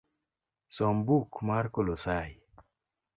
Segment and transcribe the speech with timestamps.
[0.77, 2.31] Som buk mar kolosai